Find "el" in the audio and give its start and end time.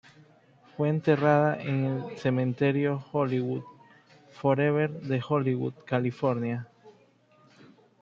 1.85-2.17